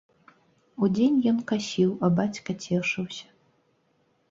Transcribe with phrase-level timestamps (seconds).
[0.87, 3.25] Удзень ён касіў, а бацька цешыўся.